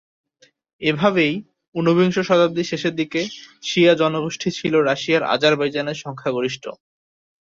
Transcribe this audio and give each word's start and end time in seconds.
এভাবেই, 0.81 1.33
ঊনবিংশ 1.75 2.17
শতাব্দীর 2.19 2.69
শেষের 2.71 2.93
দিকে, 2.95 3.21
শিয়া 3.63 3.93
জনগোষ্ঠী 4.01 4.49
ছিল 4.57 4.73
রাশিয়ার 4.81 5.23
আজারবাইজানে 5.33 5.93
সংখ্যাগরিষ্ঠ। 6.03 6.63